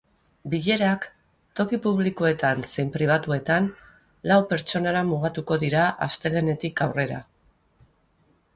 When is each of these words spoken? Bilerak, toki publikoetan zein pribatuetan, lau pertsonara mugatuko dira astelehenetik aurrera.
Bilerak, 0.51 1.03
toki 1.59 1.77
publikoetan 1.83 2.63
zein 2.69 2.89
pribatuetan, 2.95 3.69
lau 4.31 4.39
pertsonara 4.55 5.05
mugatuko 5.13 5.61
dira 5.67 5.87
astelehenetik 6.07 6.83
aurrera. 6.87 7.21